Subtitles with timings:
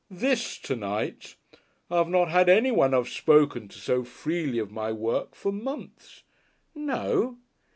[0.09, 1.35] This to night.
[1.91, 6.23] I've not had anyone I've spoken to so freely of my Work for months."
[6.73, 7.37] "No?"